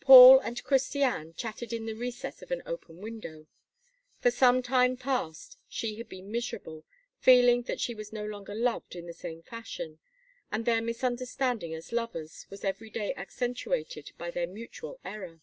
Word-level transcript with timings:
Paul 0.00 0.40
and 0.40 0.60
Christiane 0.64 1.34
chatted 1.34 1.72
in 1.72 1.86
the 1.86 1.94
recess 1.94 2.42
of 2.42 2.50
an 2.50 2.64
open 2.66 2.96
window. 3.00 3.46
For 4.18 4.32
some 4.32 4.60
time 4.60 4.96
past 4.96 5.56
she 5.68 5.94
had 5.98 6.08
been 6.08 6.32
miserable, 6.32 6.84
feeling 7.20 7.62
that 7.62 7.78
she 7.78 7.94
was 7.94 8.12
no 8.12 8.26
longer 8.26 8.56
loved 8.56 8.96
in 8.96 9.06
the 9.06 9.12
same 9.14 9.40
fashion; 9.40 10.00
and 10.50 10.64
their 10.64 10.82
misunderstanding 10.82 11.74
as 11.74 11.92
lovers 11.92 12.44
was 12.50 12.64
every 12.64 12.90
day 12.90 13.14
accentuated 13.14 14.10
by 14.18 14.32
their 14.32 14.48
mutual 14.48 14.98
error. 15.04 15.42